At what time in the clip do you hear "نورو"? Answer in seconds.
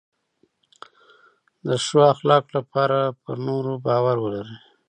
3.47-3.73